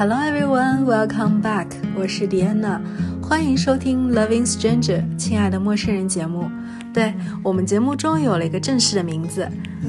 [0.00, 1.66] Hello everyone, welcome back.
[1.94, 2.80] 我是 Diana，
[3.22, 6.50] 欢迎收听 Loving Stranger，亲爱的陌生人节目。
[6.90, 9.46] 对我们节目终于有了一个正式的名字，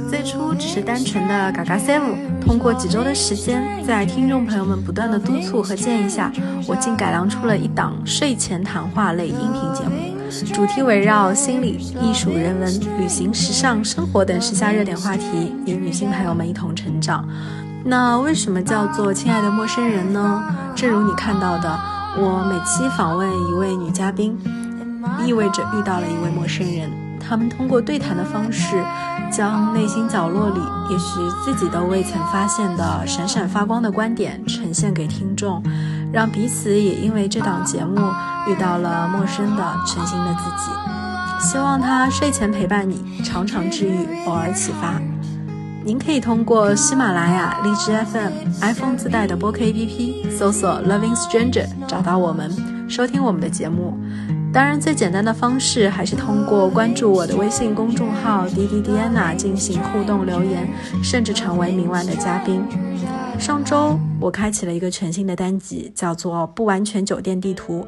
[0.09, 2.41] 最初只是单纯的嘎嘎 seven。
[2.41, 6.29] 通过几周的时间，在听众朋友们不断的督促和建议下，
[6.67, 17.25] 我竟改良出了一档睡前谈话类音频节目，主题围绕心理、艺术、人文、旅行、时尚、生活等时下热点话题，与女性朋友们一同成长。
[17.83, 20.43] 那为什么叫做亲爱的陌生人呢？
[20.75, 21.79] 正如你看到的，
[22.17, 24.37] 我每期访问一位女嘉宾。
[25.25, 26.89] 意味着遇到了一位陌生人，
[27.19, 28.83] 他们通过对谈的方式，
[29.31, 35.61] 将内心角落里也许自己都未曾发现的闪闪发光的观点呈现给听众，
[36.13, 37.99] 让彼此也因为这档节目
[38.47, 40.71] 遇到了陌生的全新的自己。
[41.47, 45.01] 希望他睡前陪伴你，常常治愈，偶尔启发。
[45.83, 52.51] 您可以通过喜马拉雅、荔枝 FM、iPhone 自带的播客 APP 搜索 Loving Stranger 找到我们，
[52.87, 53.97] 收听我们的节目。
[54.53, 60.67] 当然，最简单的方式还是通过关注我的微信公众号“滴滴 Diana” ”进行互动留言，
[61.03, 62.63] 甚至成为明晚的嘉宾。
[63.39, 67.87] 上周我开启了一个全新的单集，叫做“不完全酒店地图”，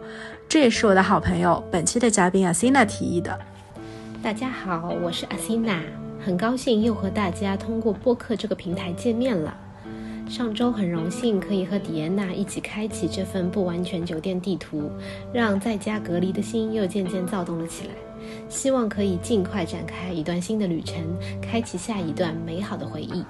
[0.50, 3.38] 这也是我的好朋友本期的嘉宾阿 n a 提议的。
[4.24, 9.54] 大家好，我是阿 n a 很高兴又和大家通过播客这个平台见面了。
[10.30, 14.90] 上周很荣幸可以和迪安娜一起开启这份不完全酒店地图，
[15.34, 17.90] 让在家隔离的心又渐渐躁动了起来。
[18.48, 20.96] 希望可以尽快展开一段新的旅程，
[21.42, 23.22] 开启下一段美好的回忆。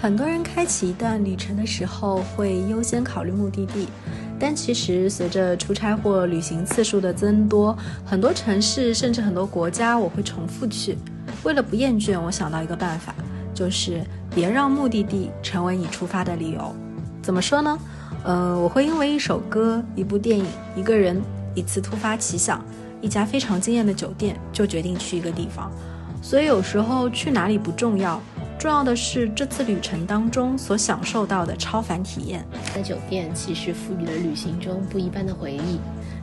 [0.00, 3.86] 很多人开启一段旅程的时候会优先考虑目的地，
[4.40, 10.96] 但其实随着出差或旅行次数的增多，很多城市甚至很多国家我会重复去。
[11.42, 13.14] 为了不厌倦，我想到一个办法，
[13.54, 14.02] 就是。
[14.34, 16.74] 别让目的地成为你出发的理由。
[17.22, 17.78] 怎么说呢？
[18.24, 21.22] 呃，我会因为一首歌、一部电影、一个人、
[21.54, 22.60] 一次突发奇想、
[23.00, 25.70] 一家非常惊艳的酒店，就决定去一个地方。
[26.20, 28.20] 所以有时候去哪里不重要，
[28.58, 32.44] 重要的是这次旅程当中所享受到的超凡体验。
[32.74, 35.78] 在酒店其实赋予了旅行中不一般的回忆，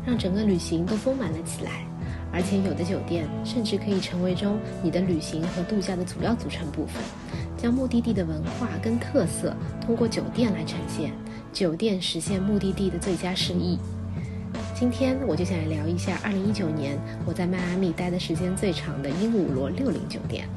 [0.05, 1.85] 让整个旅行都丰满了起来。
[2.33, 7.01] 而且有的酒店甚至可以成为中你的旅行和度假的主要组成部分。
[7.57, 9.55] 将目的地的文化跟特色
[9.85, 11.11] 通过酒店来呈现，
[11.53, 13.77] 酒店实现目的地的最佳示意。
[14.73, 20.47] 今天我就想来聊一下2019年我在迈阿密待的时间最长的鹦鹉螺六零酒店。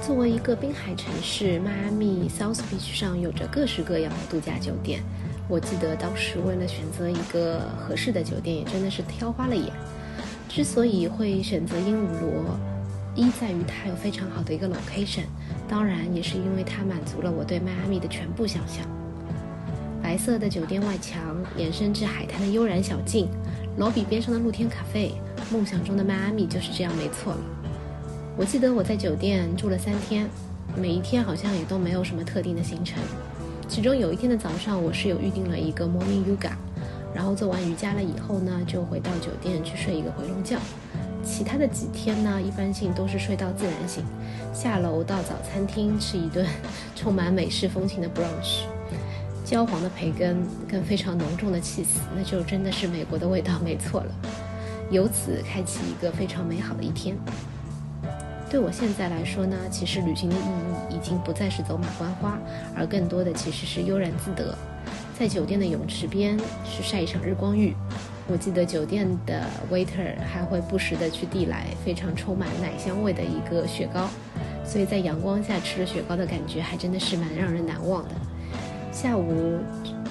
[0.00, 5.02] 作为一个滨海城市，迈阿密 South Beach 上有着各式各样的度假酒店。
[5.48, 9.72] 我记得当时为了选择一个合适的酒店，也真的是挑花了眼。
[10.54, 12.56] 之所以会选择鹦鹉螺，
[13.16, 15.24] 一在于它有非常好的一个 location。
[15.66, 18.86] 当然，也是因为它满足了我对迈阿密的全部想象。
[20.00, 23.26] 白色的酒店外墙，延伸至海滩的悠然小径，
[23.78, 25.14] 楼比边上的露天咖啡，
[25.50, 27.40] 梦想中的迈阿密就是这样，没错了。
[28.36, 30.30] 我记得我在酒店住了三天，
[30.76, 33.02] 每一天好像也都没有什么特定的行程。
[33.66, 36.52] 其中有一天的早上，我是有预定了一个 morning yoga，
[37.14, 40.58] 然后做完瑜伽了以后呢，就回到酒店去睡一个回笼觉。
[41.22, 44.04] 其他的几天呢，一般性都是睡到自然醒，
[44.52, 46.46] 下楼到早餐厅吃一顿
[46.94, 48.64] 充满美式风情的 brunch，
[49.42, 54.14] 焦黄的培根跟非常浓重的 cheese，那就真的是美国的味道，没错了。
[54.90, 57.16] 由此开启一个非常美好的一天。
[58.50, 62.38] 对我现在来说呢，其实旅行的意义已经不再是走马观花，
[62.76, 64.54] 而更多的其实是悠然自得，
[65.18, 67.74] 在酒店的泳池边去晒一场日光浴。
[68.26, 74.08] 我记得酒店的 waiter 还会不时的去递来非常充满奶香味的一个雪糕，
[74.64, 78.14] 所以在阳光下吃了雪糕的感觉还真的是蛮让人难忘的。
[78.90, 79.58] 下午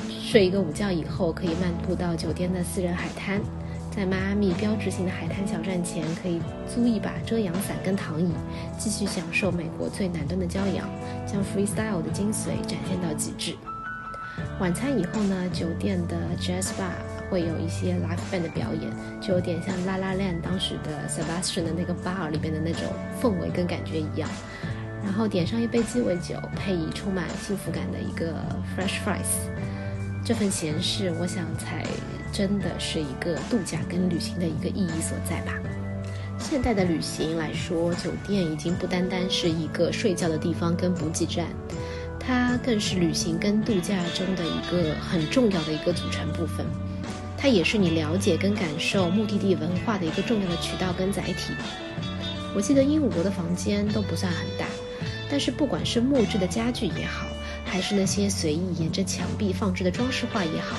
[0.10, 3.42] 睡一个午觉以后，可以漫步到酒店的私人海滩，
[3.90, 8.32] 在迈阿密标志性的海滩小站前，可以租一把遮阳伞跟躺椅，
[8.78, 10.88] 继续享受美国最南端的骄阳，
[11.26, 13.56] 将 freestyle 的精髓展现到极致。
[14.60, 16.92] 晚餐以后呢，酒店的 jazz bar。
[17.30, 22.84] 会有一些 live band 的表演，就有点像 La La Land 当时的 Sebastian 的那个 bar 里边的那种
[23.20, 24.30] 氛围跟感觉一样。
[25.04, 28.36] 然后点上一杯鸡尾酒，配以充满幸福感的一个
[28.78, 29.50] fresh fries，
[30.24, 31.84] 这份闲适，我想才
[32.32, 35.54] 真的是一个度假跟旅行的一个意义所在吧。
[36.38, 41.48] 现代的旅行来说，酒店已经不单单是一个睡觉的地方跟补给站，
[42.26, 46.66] 它更是旅行跟度假中的一个很重要的一个组成部分。
[47.38, 51.54] 它也是你了解跟感受目的地文化的一个重要的渠道跟载体。
[52.56, 54.66] 我记得鹦鹉螺的房间都不算很大，
[55.30, 57.26] 但是不管是木质的家具也好，
[57.66, 60.78] 还是那些随意沿着墙壁放置的装饰画也好，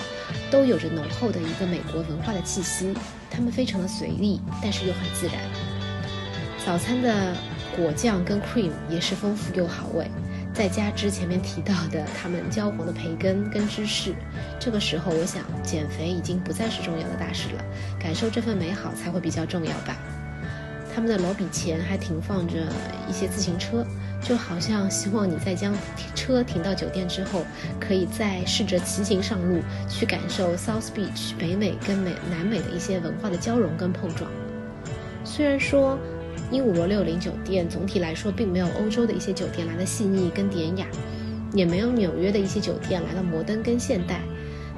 [0.51, 2.95] 都有着浓厚的一个美国文化的气息。
[3.31, 5.37] 它们非常的随意，但是又很自然。
[6.65, 7.37] 早餐的
[7.77, 10.09] 果酱跟 cream 也是丰富又好味。
[10.55, 14.15] 再加之前面提到的他们焦黄的培根跟芝士，
[14.61, 17.65] 这个时候我想减肥已经不再是重要的大事了，
[17.99, 19.97] 感受这份美好才会比较重要吧。
[20.95, 22.55] 他们的楼比前还停放着
[23.09, 23.85] 一些自行车，
[24.23, 25.75] 就好像希望你在将
[26.15, 27.45] 车停到酒店之后，
[27.81, 34.31] 可以再试着骑行上路，去感受 South Beach 北美跟美南美的一些文化的交融跟碰撞。
[35.25, 35.99] 虽然说。
[36.51, 40.87] 鹦鹉螺六零酒店总体来说并没有欧洲的一些酒店来的细腻跟典雅，
[41.53, 44.21] 也没有纽约的一些酒店来的摩登跟现代。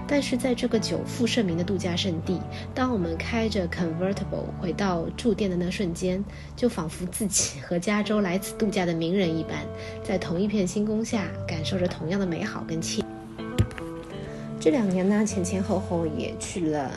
[0.09, 2.41] 但是在这个久负盛名的度假胜地，
[2.73, 6.25] 当我们开着 convertible 回到住店的那瞬间，
[6.55, 9.67] 就仿佛自己和加州来此度假的名人一般，
[10.05, 13.03] 在同一片星空下感受着同样的美好跟惬。
[14.61, 16.89] 这两年呢，前前后后也去了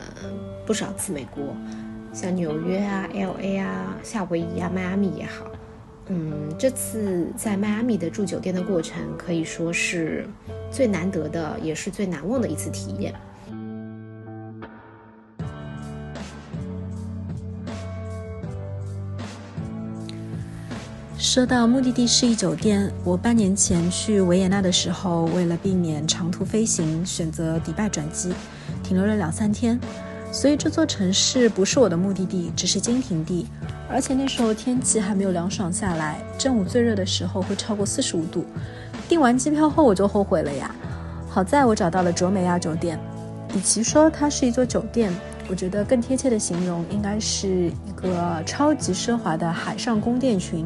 [0.63, 1.43] 不少次美国。
[2.11, 5.45] 像纽约啊、L A 啊、夏威夷啊、迈阿密也好，
[6.07, 10.27] 嗯，这次在迈阿密的住酒店的过程可以说是
[10.71, 13.13] 最难得的，也是最难忘的一次体验。
[21.17, 28.33] 说到目的地示意酒店，我半年前去维也纳的时候，为了避免长途飞行，选择迪拜转机，
[28.83, 29.79] 停留了两三天。
[30.31, 33.47] 所以这座城市不是我的目的地，只是经停地。
[33.89, 38.45] 而且那时候天气还没有凉爽下来，正午最热的时候会超过四十五度。
[39.07, 40.73] 订完机票后我就后悔了呀。
[41.27, 42.99] 好在我找到了卓美亚酒店，
[43.55, 45.11] 与其说它是一座酒店，
[45.49, 50.63] 我觉得更贴切的形容应该是一个超级奢华的海上宫殿群，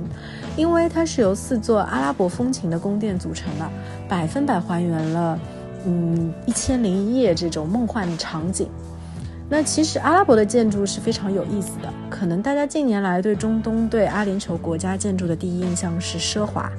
[0.57, 3.69] 因为它是由四座阿拉伯风情的宫殿组成的，
[4.09, 5.39] 百分百还原了
[5.85, 8.67] 嗯一千零一夜这种梦幻的场景。
[9.55, 11.87] 那其实阿拉伯的建筑是非常有意思的。
[12.09, 16.71] 可能大家近年来对中东、对阿联酋国家建筑的第一印象是奢华，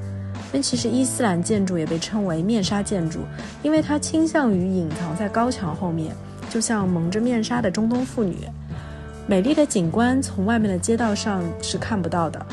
[0.52, 3.20] 但其实伊斯兰建筑也被称为面纱建筑，
[3.62, 6.16] 因为它倾向于隐藏在高墙后面，
[6.50, 8.38] 就像蒙着面纱的中东妇女。
[9.28, 12.44] 美丽的景观从外面的街道上是看不到的，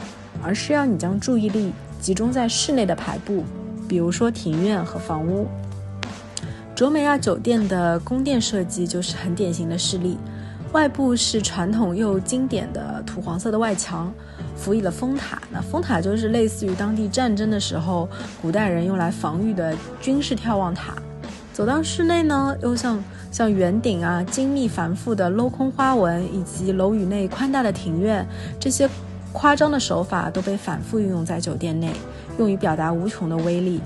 [0.43, 3.43] 而是要你将注意力集中在室内的排布，
[3.89, 5.47] 比如说庭院和房屋。
[6.73, 10.17] 卓美亚酒店的宫殿设计就是很典型的事例，
[10.71, 14.11] 外部是传统又经典的土黄色的外墙，
[14.55, 15.39] 辅以了风塔。
[15.51, 18.09] 那风塔就是类似于当地战争的时候
[18.41, 20.95] 古代人用来防御的军事眺望塔。
[21.53, 28.25] 走到室内呢，又像像圆顶啊、精密繁复的镂空花纹，以及楼宇内宽大的庭院，
[28.59, 28.89] 这些
[29.31, 31.91] 夸张的手法都被反复运用在酒店内，
[32.39, 33.81] 用于表达无穷的威力。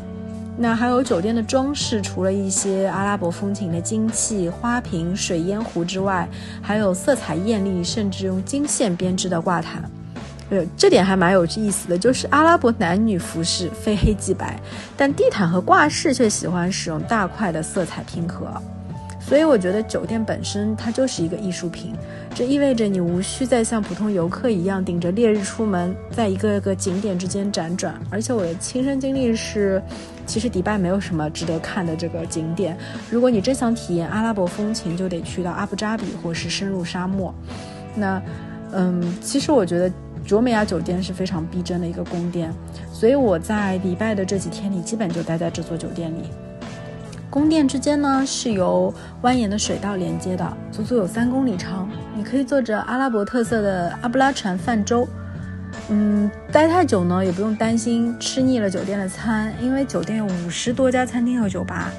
[0.57, 6.27] 那还有酒店的装饰，除了一些阿拉伯风情的金器、花瓶、水烟壶之外，
[6.61, 9.83] 还有色彩艳丽，甚至用金线编织的挂毯。
[10.49, 14.59] 呃，这点还蛮有意思的，就是阿拉伯男女服饰非黑即白，
[14.95, 18.47] 但地毯和挂饰却喜欢使用大块的色彩拼合。
[19.19, 21.95] 所以我觉得酒店本身它就是一个艺术品，
[22.35, 27.99] 这意味着你无需再像普通游客一样顶着烈日出门，在一个个景点之间辗转。
[28.11, 29.81] 而且我的亲身经历是，
[30.25, 32.77] 其实迪拜没有什么值得看的这个景点。
[33.09, 37.33] 如果你真想体验阿拉伯风情，就得去到阿布扎比或是深入沙漠。
[37.95, 38.21] 那，
[38.73, 39.91] 嗯，其实我觉得
[40.25, 42.53] 卓美亚酒店是非常逼真的一个宫殿，
[42.91, 46.29] 所以我在迪拜的这几天里，基本就待在这座酒店里。
[47.29, 51.89] 宫殿之间呢是由蜿蜒的水道连接的，足足有三公里长。
[52.15, 55.05] 你可以坐着阿拉伯特色的阿布拉船泛舟，
[55.89, 61.91] 嗯，待太久呢也不用担心吃腻了酒店的餐，因为酒店有五十多家餐厅和酒吧，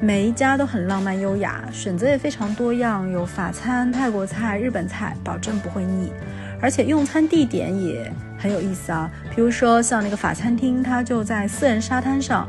[0.00, 6.12] 每一家都很浪漫优雅，选择也非常多样，有法餐、泰国菜、日本菜，保证不会腻。
[6.60, 12.48] 而且用餐地点也很有意思啊，比如说像那个法餐厅，它就在私人沙滩上。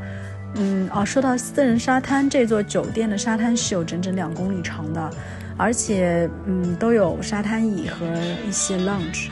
[0.56, 5.10] 嗯哦，说到私人沙滩，这座酒店的沙滩是有整整两公里长的，
[5.58, 8.06] 而且嗯都有沙滩椅和
[8.48, 9.30] 一些 lounge。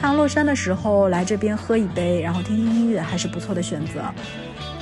[0.00, 4.00] 太阳落山的时候来这边喝一杯，然后听听音乐，还是不错的选择。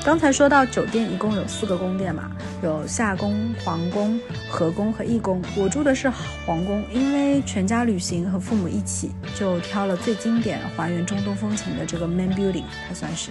[0.04, 2.30] 刚才说到酒店一共有四个宫殿嘛，
[2.62, 5.40] 有夏宫、皇宫、和宫和义宫。
[5.56, 6.10] 我住的是
[6.44, 13.30] 皇宫，因为全家旅行和父母一起，就挑了最经典、还原中东风情的这个 main building，它算是。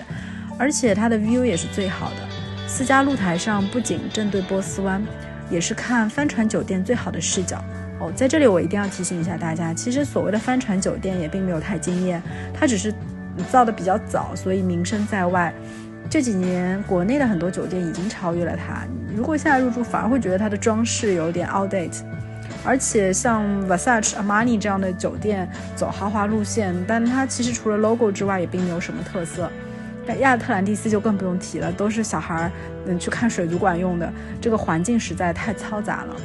[0.57, 5.05] 而且它的 view 也是最好的，私家露台上不仅正对波斯湾，
[5.51, 7.63] 也是看帆船酒店最好的视角。
[8.11, 12.21] 在这里我一定要提醒一下大家，其实所谓的帆船酒店也并没有太惊艳，
[12.53, 12.93] 它只是
[13.51, 15.53] 造的比较早，所以名声在外。
[16.09, 18.83] 这几年国内的很多酒店已经超越了它。
[19.15, 22.01] 如果现在入住，反而会觉得它的装饰有点 outdate。
[22.63, 29.49] 而且像 Versace、Armani 这样的酒店走豪华路线，但它其实除了 logo 之外，也并没有什么特色。
[30.07, 32.51] 但亚特兰蒂斯就更不用提了，都是小孩儿
[32.85, 36.15] 嗯去看水族馆用的，这个环境实在太嘈杂了。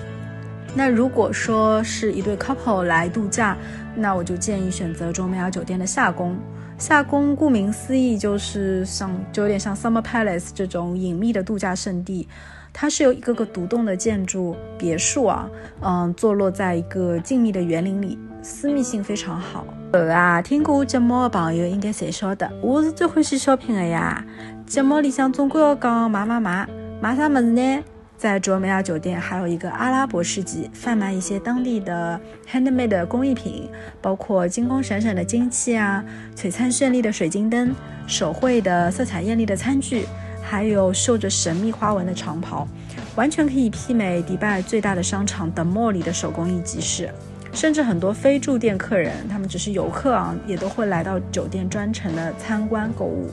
[0.75, 3.57] 那如果说是一对 couple 来度假，
[3.95, 6.37] 那我就建议选择卓美亚酒店的夏宫。
[6.79, 12.27] 夏宫顾名思义就是像，就有点像 Summer Palace 这种隐秘的度假胜地。
[12.73, 15.51] 它是由一个个独栋的建筑别墅啊，
[15.83, 19.67] 嗯，坐落在一个静谧的园林里，私密性非常好。
[19.93, 24.25] 呃啊，听过我节目的朋友应该谁晓得，我是最欢喜 shopping 的呀。
[24.65, 26.67] 节目里向总归要讲买买买，
[27.03, 27.85] 买啥么子呢？
[28.21, 33.67] 在卓美亚酒店还有一个阿拉伯市集，贩卖一些当地的 handmade 工艺品，
[34.03, 36.05] 包括金光闪闪的金器啊，
[36.37, 37.75] 璀璨绚丽的水晶灯，
[38.07, 40.05] 手绘的色彩艳丽的餐具，
[40.43, 42.69] 还有绣着神秘花纹的长袍，
[43.17, 47.09] 完全可以媲美迪拜最大的商场 The Mall 里的手工艺集市。
[47.55, 53.31] 甚至很多非住店客人，他们只是游客啊，也都会来到酒店专程的参观购物。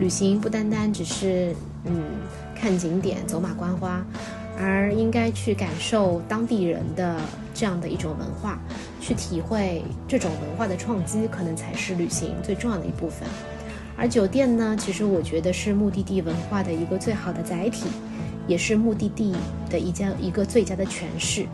[0.00, 2.02] 旅行不单单只是嗯。
[2.60, 4.04] 看景点、走马观花，
[4.58, 7.16] 而应该去感受当地人的
[7.54, 8.58] 这样的一种文化，
[9.00, 13.28] 去体会这种文化的创击，可能才是旅行最重要的一部分。
[13.96, 17.86] 而酒店呢，其实我觉得是目的地文化的一个最好的载体，
[18.46, 19.34] 也是目的地
[19.70, 21.46] 的一家一个最佳的诠释。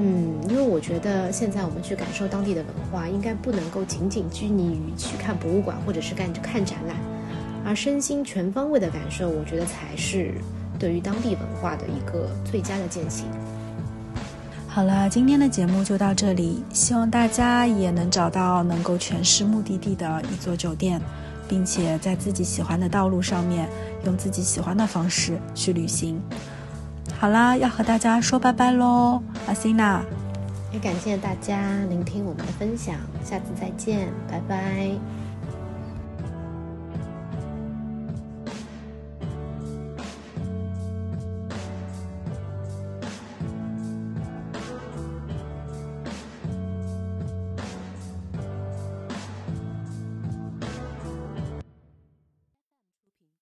[0.00, 6.96] 嗯，因为我觉得现在我们去感受当地的文化，应该不能够仅仅拘泥于去看博物馆或者是看看展览。
[7.68, 10.32] 而身心全方位的感受，我觉得才是
[10.78, 13.26] 对于当地文化的一个最佳的践行。
[14.66, 20.98] 好了，今天的节目就到这里，希望大家也能找到能够诠释目的地的一座酒店，
[21.46, 23.68] 并且在自己喜欢的道路上面，
[24.06, 26.18] 用自己喜欢的方式去旅行。
[27.18, 30.02] 好啦，要和大家说拜拜喽，阿西娜。
[30.72, 31.60] 也感谢大家
[31.90, 35.27] 聆听我们的分享，下次再见，拜拜。